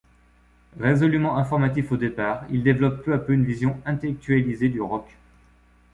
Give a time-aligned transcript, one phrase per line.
[0.79, 5.15] Résolument informatif au départ, il développe peu à peu une vision intellectualisée du rock.